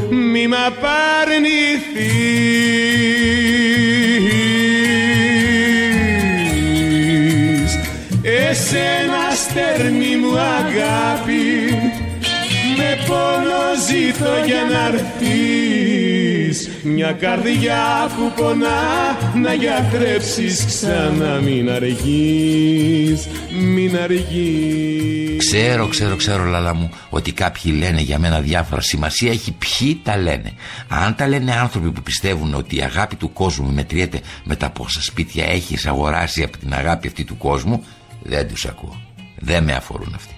[0.10, 0.94] Μη μ' απαρνηθείς.
[8.22, 11.44] Εσένα στερνή μου αγάπη
[12.78, 14.84] με πόνο ζήτω για να
[16.44, 21.40] έρθεις Μια καρδιά που πονά να γιατρέψεις ξανά.
[21.40, 25.38] Μην αργείς, μην αργείς.
[25.38, 28.82] Ξέρω, ξέρω, ξέρω λαλά μου ότι κάποιοι λένε για μένα διάφορα.
[28.82, 30.54] Σημασία έχει ποιοι τα λένε.
[30.88, 35.02] Αν τα λένε άνθρωποι που πιστεύουν ότι η αγάπη του κόσμου μετριέται με τα πόσα
[35.02, 37.84] σπίτια έχεις αγοράσει από την αγάπη αυτή του κόσμου
[38.22, 39.02] Δεν τους ακούω,
[39.40, 40.34] δεν με αφορούν αυτοί.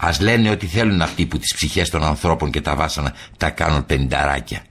[0.00, 3.86] Α λένε ότι θέλουν αυτοί που τις ψυχές των ανθρώπων και τα βάσανα τα κάνουν
[3.86, 4.62] πενταράκια.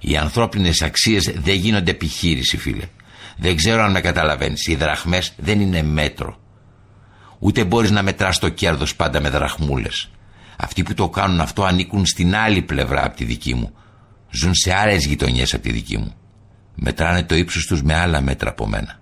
[0.00, 2.84] Οι ανθρώπινες αξίες δεν γίνονται επιχείρηση, φίλε.
[3.36, 4.66] Δεν ξέρω αν με καταλαβαίνεις.
[4.66, 6.38] Οι δραχμές δεν είναι μέτρο.
[7.38, 10.10] Ούτε μπορείς να μετράς το κέρδος πάντα με δραχμούλες.
[10.56, 13.72] Αυτοί που το κάνουν αυτό ανήκουν στην άλλη πλευρά από τη δική μου.
[14.30, 16.14] Ζουν σε άλλες γειτονιές από τη δική μου.
[16.74, 19.00] Μετράνε το ύψος τους με άλλα μέτρα από μένα.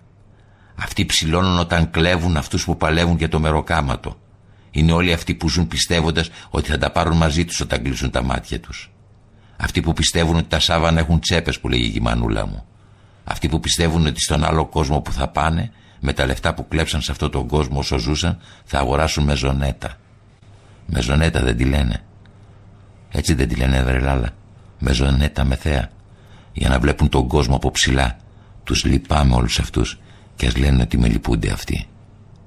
[0.75, 4.21] Αυτοί ψηλώνουν όταν κλέβουν αυτούς που παλεύουν για το μεροκάματο.
[4.71, 8.23] Είναι όλοι αυτοί που ζουν πιστεύοντας ότι θα τα πάρουν μαζί τους όταν κλείσουν τα
[8.23, 8.91] μάτια τους.
[9.57, 12.65] Αυτοί που πιστεύουν ότι τα σάβανα έχουν τσέπες που λέγει η μανούλα μου.
[13.25, 17.01] Αυτοί που πιστεύουν ότι στον άλλο κόσμο που θα πάνε, με τα λεφτά που κλέψαν
[17.01, 19.99] σε αυτόν τον κόσμο όσο ζούσαν, θα αγοράσουν μεζονέτα.
[20.87, 22.03] Μεζονέτα δεν τη λένε.
[23.11, 24.29] Έτσι δεν τη λένε, βρελάλα.
[24.79, 25.91] Μεζονέτα με θέα.
[26.53, 28.17] Για να βλέπουν τον κόσμο από ψηλά.
[28.65, 29.99] Τους λυπάμαι όλους αυτούς
[30.37, 31.87] και ας λένε ότι με λυπούνται αυτοί.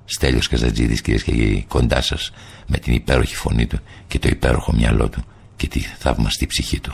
[0.06, 2.32] Στέλιος Καζατζίδης κυρίες και κύριοι κοντά σας
[2.68, 5.24] με την υπέροχη φωνή του και το υπέροχο μυαλό του
[5.60, 6.94] και τη θαυμαστή ψυχή του.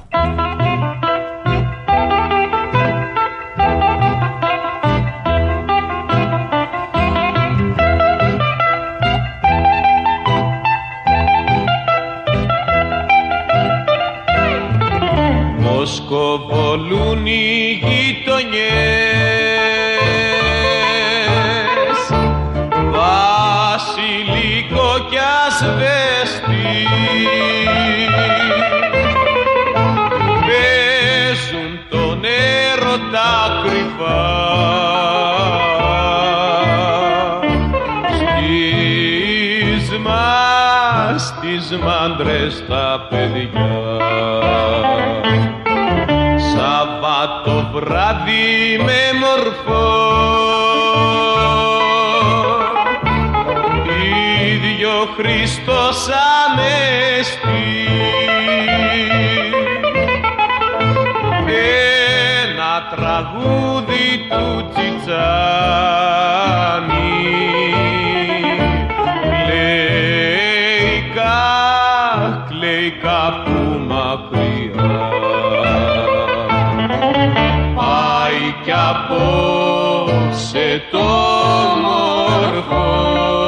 [15.60, 19.16] Μοσκοβολούν οι γειτονιές
[25.56, 25.95] ασβέστη
[41.84, 43.70] μάντρες τα παιδιά.
[46.38, 49.96] Σαββάτο βράδυ με μορφό
[55.18, 56.08] Χριστός
[56.44, 57.06] Ανέστη
[62.44, 66.45] ένα τραγούδι του Τσιτσάνη
[78.90, 81.06] απόψε το
[81.84, 83.45] μορφό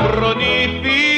[0.00, 1.17] Αφρονίτη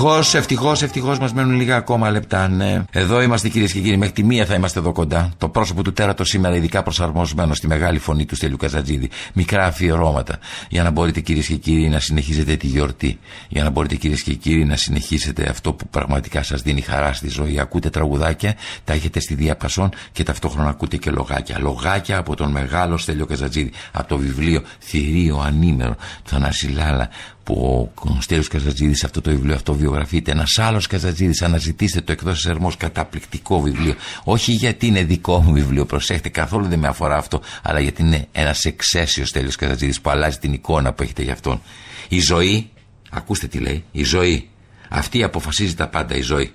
[0.00, 2.84] Ευτυχώς, ευτυχώς, ευτυχώς μας μένουν λίγα ακόμα λεπτά, ναι.
[2.90, 5.30] Εδώ είμαστε κυρίες και κύριοι, μέχρι τη μία θα είμαστε εδώ κοντά.
[5.38, 9.10] Το πρόσωπο του τέρατος σήμερα ειδικά προσαρμοσμένο στη μεγάλη φωνή του Στέλιου Καζατζίδη.
[9.32, 10.38] Μικρά αφιερώματα.
[10.68, 13.18] Για να μπορείτε κυρίες και κύριοι να συνεχίζετε τη γιορτή.
[13.48, 17.28] Για να μπορείτε κυρίες και κύριοι να συνεχίσετε αυτό που πραγματικά σας δίνει χαρά στη
[17.28, 17.60] ζωή.
[17.60, 21.58] Ακούτε τραγουδάκια, τα έχετε στη διαπασόν και ταυτόχρονα ακούτε και λογάκια.
[21.58, 23.72] Λογάκια από τον μεγάλο Στέλιο Καζατζίδη.
[23.92, 27.08] Από το βιβλίο Θηρίο Ανήμερο του Θανάση Λάλα
[27.52, 32.44] που ο Στέλιος Καζατζίδης αυτό το βιβλίο αυτό βιογραφείται ένας άλλος Καζατζίδης αναζητήστε το εκδόσεις
[32.46, 33.94] Ερμός καταπληκτικό βιβλίο
[34.24, 38.26] όχι γιατί είναι δικό μου βιβλίο προσέχετε καθόλου δεν με αφορά αυτό αλλά γιατί είναι
[38.32, 41.60] ένας εξαίσιος Στέλιος Καζατζίδης που αλλάζει την εικόνα που έχετε για αυτόν
[42.08, 42.70] η ζωή
[43.10, 44.48] ακούστε τι λέει η ζωή
[44.88, 46.52] αυτή αποφασίζει τα πάντα η ζωή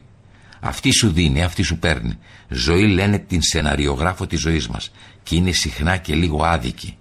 [0.60, 2.18] αυτή σου δίνει, αυτή σου παίρνει.
[2.50, 4.92] Ζωή λένε την σεναριογράφο της ζωής μας
[5.24, 6.98] και είναι συχνά και λίγο άδικη.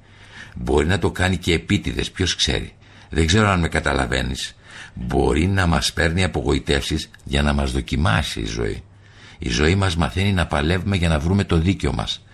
[0.55, 2.73] Μπορεί να το κάνει και επίτηδες, ποιος ξέρει.
[3.11, 4.57] Δεν ξέρω αν με καταλαβαίνεις.
[4.95, 8.83] Μπορεί να μας παίρνει απογοητεύσεις για να μας δοκιμάσει η ζωή.
[9.39, 12.25] Η ζωή μας μαθαίνει να παλεύουμε για να βρούμε το δίκιο μας.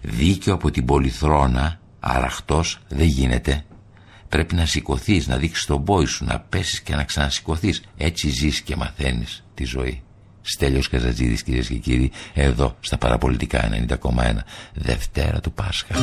[0.00, 3.64] Δίκιο από την πολυθρόνα, αραχτός, δεν γίνεται.
[4.28, 7.82] Πρέπει να σηκωθείς, να δείξεις τον πόη σου, να πέσεις και να ξανασηκωθείς.
[7.96, 10.02] Έτσι ζεις και μαθαίνεις τη ζωή.
[10.42, 14.44] Στέλιος Καζατζίδης κυρίες και κύριοι, εδώ στα παραπολιτικά 90,1,
[14.74, 15.94] Δευτέρα του Πάσχα.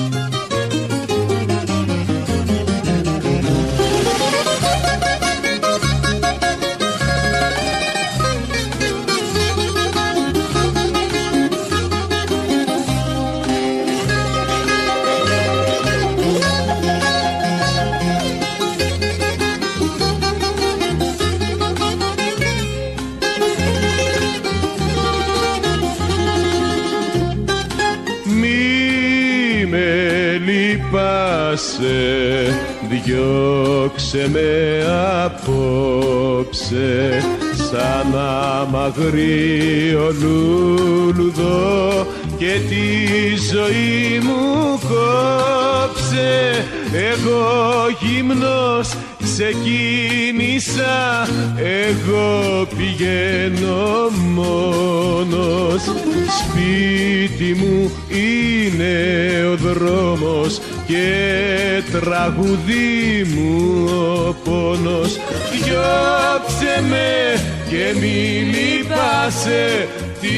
[33.03, 34.83] Διώξε με
[35.23, 36.69] απόψε
[37.53, 38.15] σαν
[38.61, 42.85] αμαγρίο λουλουδό και τη
[43.53, 46.31] ζωή μου κόψε.
[46.93, 48.89] Εγώ γυμνός
[49.23, 50.97] ξεκίνησα
[51.57, 55.81] εγώ πηγαίνω μόνος.
[56.39, 58.95] Σπίτι μου είναι
[59.51, 60.59] ο δρόμος
[60.91, 63.85] και τραγουδί μου
[64.27, 65.19] ο πόνος
[65.51, 67.39] διώξε με
[67.69, 69.87] και μη λυπάσαι.
[70.21, 70.29] Τι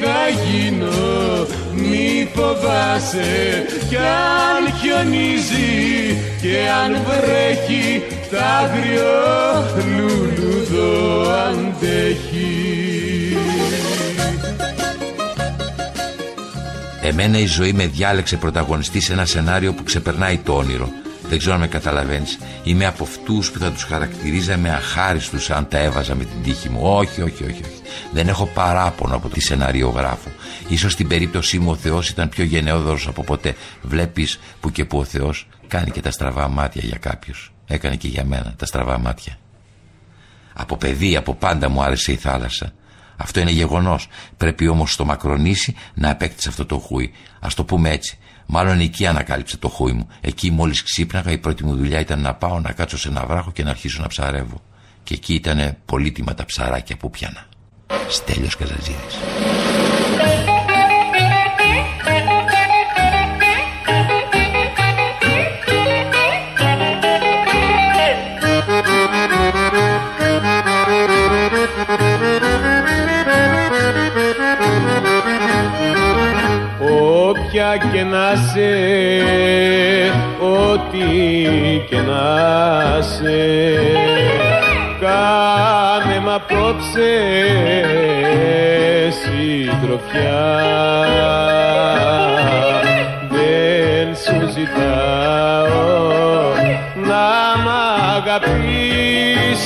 [0.00, 3.64] θα γίνω μη φοβάσαι.
[3.88, 9.12] Κι αν χιονίζει και αν βρέχει τ' άγριο
[9.96, 12.81] λουλουδό αντέχει
[17.04, 20.88] Εμένα η ζωή με διάλεξε πρωταγωνιστή σε ένα σενάριο που ξεπερνάει το όνειρο.
[21.28, 22.38] Δεν ξέρω αν με καταλαβαίνεις.
[22.64, 26.80] Είμαι από αυτούς που θα τους χαρακτηρίζαμε αχάριστους αν τα έβαζα με την τύχη μου.
[26.82, 27.62] Όχι, όχι, όχι.
[27.62, 27.80] όχι.
[28.12, 30.28] Δεν έχω παράπονο από τη σεναριογράφο.
[30.76, 33.54] σω στην περίπτωσή μου ο Θεός ήταν πιο γενναιόδωρος από ποτέ.
[33.82, 37.52] Βλέπεις που και που ο Θεός κάνει και τα στραβά μάτια για κάποιους.
[37.66, 39.38] Έκανε και για μένα τα στραβά μάτια.
[40.52, 42.72] Από παιδί, από πάντα μου άρεσε η θάλασσα.
[43.16, 44.08] Αυτό είναι γεγονός.
[44.36, 47.12] Πρέπει όμως στο μακρονήσι να απέκτησε αυτό το χούι.
[47.40, 48.18] Α το πούμε έτσι.
[48.46, 50.08] Μάλλον εκεί ανακάλυψε το χούι μου.
[50.20, 53.52] Εκεί μόλις ξύπναγα η πρώτη μου δουλειά ήταν να πάω να κάτσω σε ένα βράχο
[53.52, 54.62] και να αρχίσω να ψαρεύω.
[55.02, 57.46] Και εκεί ήταν πολύτιμα τα ψαράκια που πιάνα.
[58.08, 59.16] Στέλιος Καζαζίδης.
[77.62, 78.70] Όποια και να σε,
[80.40, 80.98] ό,τι
[81.88, 83.40] και να σε.
[85.00, 87.12] Κάνε μ' απόψε
[89.10, 90.44] συντροφιά.
[93.30, 95.72] Δεν σου ζητάω
[96.94, 97.26] να
[97.64, 97.70] μ'
[98.16, 99.62] αγαπήσεις.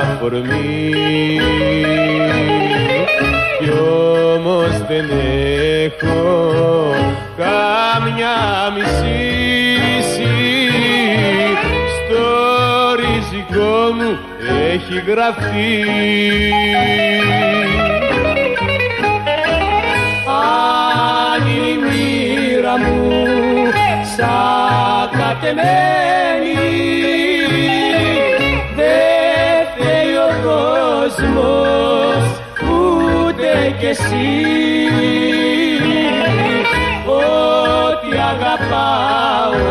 [0.00, 0.90] αφορμή.
[3.60, 3.70] Κι
[4.34, 5.06] όμως δεν
[5.84, 6.24] έχω
[7.36, 8.40] καμιά
[8.74, 10.34] μισήση.
[11.94, 12.26] Στο
[12.96, 14.10] ριζικό μου
[14.72, 15.72] έχει γραφτεί
[24.22, 26.56] σαν κατεμένη
[28.76, 32.24] δεν φταίει ο κόσμος
[32.72, 34.32] ούτε κι εσύ.
[37.06, 39.62] Ότι αγαπάω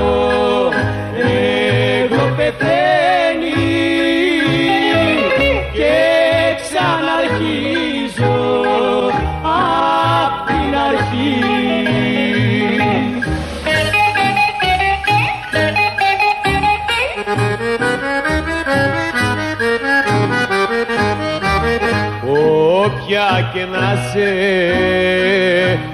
[23.71, 24.29] να σε,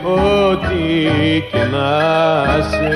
[0.04, 0.86] ό,τι
[1.52, 1.92] και να
[2.62, 2.90] σε.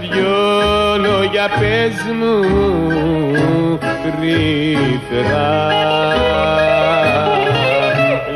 [0.00, 2.36] Δυο λόγια πες μου
[4.02, 5.52] κρυφερά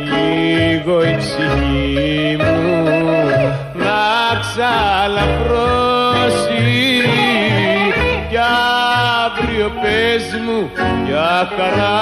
[0.04, 2.58] Λίγο η ψυχή μου
[3.74, 4.02] να
[4.40, 5.46] ξαλαφρώσει.
[8.30, 8.38] Κι
[9.26, 10.70] αύριο πες μου
[11.06, 11.98] για χαρά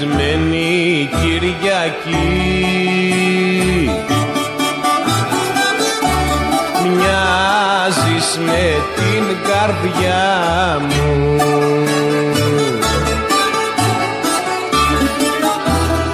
[0.00, 2.30] περασμένη Κυριακή.
[6.82, 8.64] Μοιάζεις με
[8.96, 11.36] την καρδιά μου.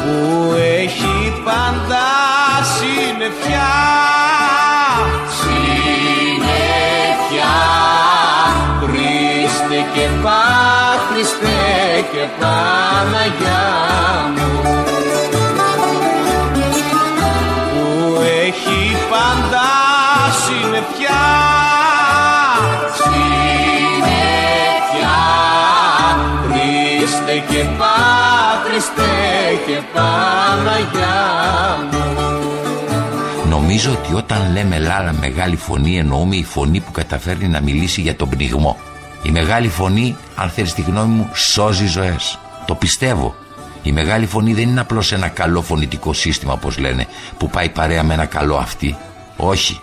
[0.02, 2.06] Που έχει πάντα
[2.76, 3.74] συννεφιά
[5.38, 6.56] Συννεφιά
[8.80, 10.42] Χριστέ και πά,
[11.10, 12.65] Χριστέ και πά.
[12.96, 13.66] Παναγιά
[14.36, 14.50] μου
[17.72, 19.66] που έχει πάντα
[20.44, 21.24] συννεφιά
[23.00, 24.36] συννεφιά
[26.98, 27.94] Χριστέ και Πα,
[28.64, 29.14] Χριστέ
[29.66, 31.18] και Παναγιά
[31.90, 32.04] μου
[33.50, 38.16] Νομίζω ότι όταν λέμε Λάλα μεγάλη φωνή εννοούμε η φωνή που καταφέρνει να μιλήσει για
[38.16, 38.76] τον πνιγμό.
[39.22, 42.38] Η μεγάλη φωνή, αν θέλεις τη γνώμη μου, σώζει ζωές.
[42.66, 43.34] Το πιστεύω.
[43.82, 47.06] Η μεγάλη φωνή δεν είναι απλώς ένα καλό φωνητικό σύστημα, όπως λένε,
[47.38, 48.96] που πάει παρέα με ένα καλό αυτή.
[49.36, 49.80] Όχι.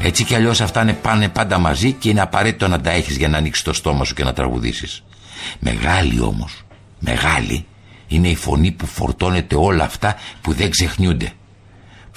[0.00, 3.28] Έτσι κι αλλιώς αυτά είναι πάνε πάντα μαζί και είναι απαραίτητο να τα έχεις για
[3.28, 5.02] να ανοίξεις το στόμα σου και να τραγουδήσεις.
[5.58, 6.62] Μεγάλη όμως,
[6.98, 7.66] μεγάλη,
[8.06, 11.32] είναι η φωνή που φορτώνεται όλα αυτά που δεν ξεχνιούνται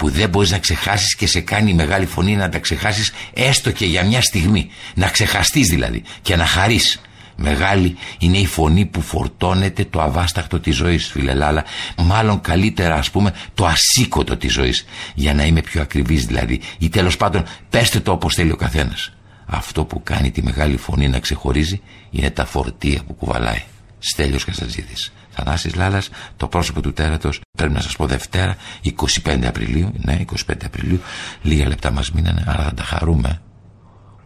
[0.00, 3.70] που δεν μπορείς να ξεχάσεις και σε κάνει η μεγάλη φωνή να τα ξεχάσεις έστω
[3.70, 4.70] και για μια στιγμή.
[4.94, 7.00] Να ξεχαστείς δηλαδή και να χαρείς.
[7.42, 11.64] Μεγάλη είναι η φωνή που φορτώνεται το αβάσταχτο της ζωής φίλε Λάλα.
[11.96, 14.84] Μάλλον καλύτερα ας πούμε το ασήκωτο της ζωής.
[15.14, 16.60] Για να είμαι πιο ακριβής δηλαδή.
[16.78, 19.12] Ή τέλος πάντων πέστε το όπως θέλει ο καθένας.
[19.46, 21.80] Αυτό που κάνει τη μεγάλη φωνή να ξεχωρίζει
[22.10, 23.62] Είναι τα φορτία που κουβαλάει.
[23.98, 29.92] Στέλιος Κασατζίδης Θανάσης Λάλας, το πρόσωπο του τέρατος, πρέπει να σας πω Δευτέρα, 25 Απριλίου,
[29.96, 31.00] ναι, 25 Απριλίου,
[31.42, 33.40] λίγα λεπτά μας μείνανε, άρα θα τα χαρούμε.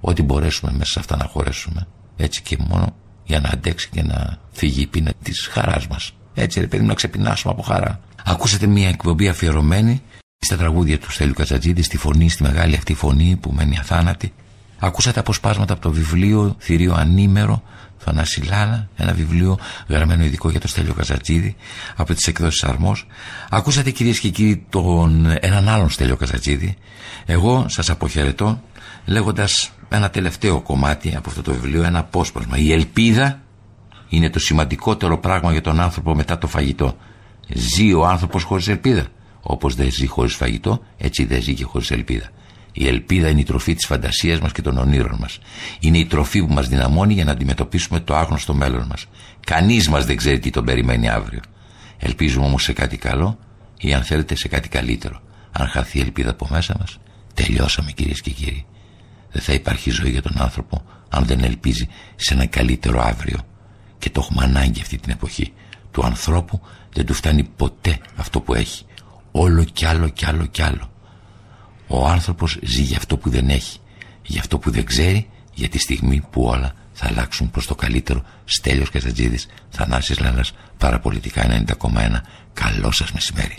[0.01, 1.87] Ό,τι μπορέσουμε μέσα σε αυτά να χωρέσουμε.
[2.17, 6.13] Έτσι και μόνο για να αντέξει και να φύγει η πείνα της χαράς μας.
[6.35, 8.01] Έτσι ρε παιδί να ξεπεινάσουμε από χαρά.
[8.25, 10.03] Ακούσατε μια εκπομπή αφιερωμένη
[10.39, 14.33] στα τραγούδια του Στέλιου Κατσατζίδη, στη φωνή, στη μεγάλη αυτή φωνή που μένει αθάνατη.
[14.79, 17.63] Ακούσατε αποσπάσματα από το βιβλίο Θηρίο Ανήμερο
[17.99, 19.59] Θανάση Λάλα, ένα βιβλίο
[19.89, 21.57] γραμμένο ειδικό για το Στέλιο Καζατζίδη
[21.97, 23.07] από τις εκδόσεις Αρμός.
[23.51, 26.77] Ακούσατε κυρίες και κύριοι τον έναν άλλον Στέλιο Καζατζίδη.
[27.27, 28.61] Εγώ σας αποχαιρετώ
[29.05, 32.59] λέγοντας ένα τελευταίο κομμάτι από αυτό το βιβλίο, ένα απόσπασμα.
[32.59, 33.41] Η ελπίδα
[34.09, 36.97] είναι το σημαντικότερο πράγμα για τον άνθρωπο μετά το φαγητό.
[37.49, 39.07] Ζει ο άνθρωπος χωρίς ελπίδα.
[39.41, 42.29] Όπως δεν ζει χωρίς φαγητό, έτσι δεν ζει και χωρίς ελπίδα.
[42.73, 45.39] Η ελπίδα είναι η τροφή της φαντασίας μας και των ονείρων μας.
[45.81, 49.07] Είναι η τροφή που μας δυναμώνει για να αντιμετωπίσουμε το άγνωστο μέλλον μας.
[49.47, 51.41] Κανείς μας δεν ξέρει τι τον περιμένει αύριο.
[51.99, 53.39] Ελπίζουμε όμως σε κάτι καλό
[53.79, 55.21] ή αν θέλετε σε κάτι καλύτερο.
[55.53, 56.99] Αν χαθεί η ελπίδα από μέσα μας,
[57.35, 58.67] τελειώσαμε κυρίες και κύριοι.
[59.35, 63.39] Δεν θα υπάρχει ζωή για τον άνθρωπο αν δεν ελπίζει σε ένα καλύτερο αύριο.
[63.99, 65.53] Και το έχουμε ανάγκη αυτή την εποχή.
[65.91, 66.61] Του ανθρώπου
[66.93, 68.85] δεν του φτάνει ποτέ αυτό που έχει.
[69.31, 70.91] Όλο κι άλλο κι άλλο κι άλλο.
[71.87, 73.79] Ο άνθρωπος ζει για αυτό που δεν έχει,
[74.23, 78.23] για αυτό που δεν ξέρει, για τη στιγμή που όλα θα αλλάξουν προς το καλύτερο.
[78.45, 82.21] Στέλιος Καζατζίδης, Θανάσης Λάλας, Παραπολιτικά 90,1.
[82.53, 83.59] Καλό σας μεσημέρι.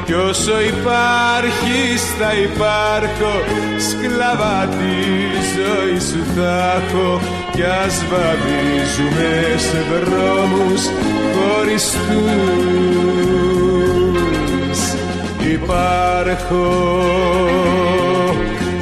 [0.04, 3.34] κι όσο υπάρχεις θα υπάρχω.
[3.88, 4.96] Σκλαβά τη
[5.54, 7.20] ζωή σου θα έχω.
[7.52, 10.82] Κι ας βαδίζουμε σε δρόμους
[11.34, 12.30] χωριστούς
[15.52, 16.70] υπάρχω.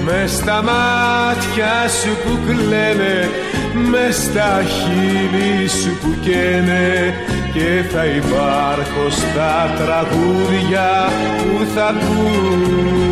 [0.05, 3.29] Με στα μάτια σου που κλαίνε
[3.75, 7.15] με στα χείλη σου που καίνε
[7.53, 13.11] και θα υπάρχω στα τραγούδια που θα ακούς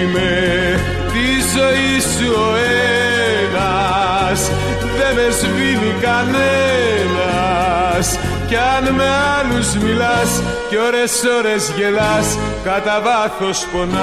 [0.00, 0.34] Είμαι
[1.12, 2.54] τη ζωή σου ο
[3.44, 4.40] ένας
[4.98, 6.46] δεν με σβήνει κανένας.
[8.48, 10.30] Κι αν με άλλους μιλάς
[10.72, 13.96] κι ώρες ώρες γελάς κατά βάθος πονάς.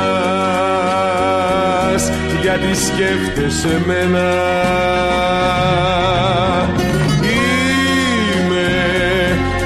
[2.42, 4.28] Γιατί σκέφτεσαι μένα
[7.22, 8.70] Είμαι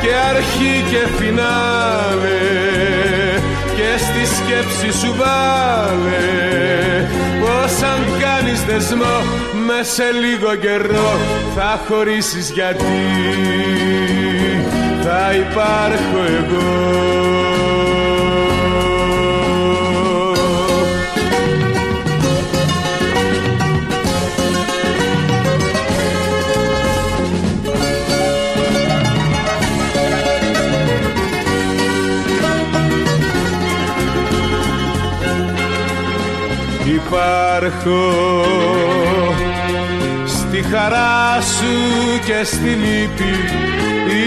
[0.01, 2.41] και αρχή και φινάλε.
[3.75, 6.27] Και στη σκέψη σου βάλε.
[7.39, 9.17] Πως αν κάνεις δεσμό
[9.67, 11.11] με σε λίγο καιρό
[11.55, 13.01] θα χωρίσεις γιατί
[15.03, 17.13] θα υπάρχω εγώ.
[36.85, 38.43] Υπάρχω
[40.25, 41.65] στη χαρά σου
[42.25, 43.33] και στη λύπη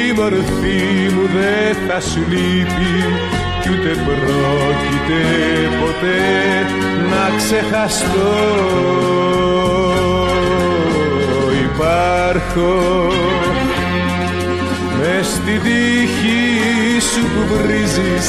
[0.08, 2.94] η μορφή μου δεν θα σου λείπει
[3.60, 5.22] κι ούτε πρόκειται
[5.80, 6.20] ποτέ
[7.10, 8.34] να ξεχαστώ.
[11.64, 13.06] Υπάρχω
[14.98, 18.26] μες στη τύχη σου που βρίζεις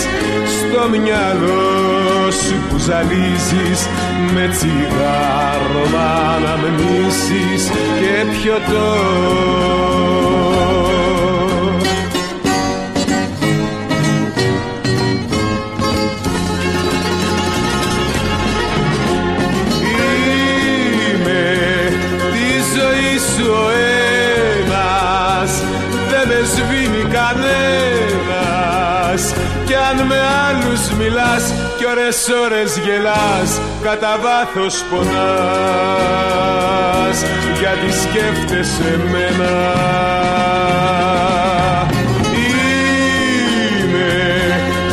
[0.57, 3.87] στο μυαλό σου που ζαλίζεις.
[4.33, 7.69] Με τσιγάρο να αναμνήσεις
[7.99, 8.95] και πιωτό
[30.07, 35.17] με άλλους μιλάς κι ώρες ώρες γελάς κατά βάθος πονάς
[37.59, 39.53] γιατί σκέφτεσαι μένα.
[43.81, 44.11] Είμαι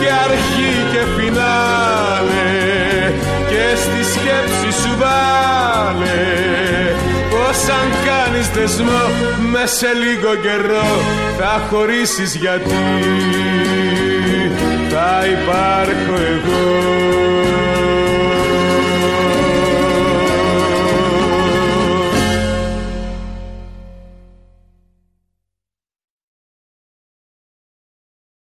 [0.00, 2.52] και αρχή και φινάλε
[3.48, 6.24] και στη σκέψη σου βάλε
[7.30, 9.04] πως αν κάνεις δεσμό
[9.52, 10.90] με σε λίγο καιρό
[11.38, 12.74] θα χωρίσεις γιατί
[14.94, 16.94] θα υπάρχω εγώ.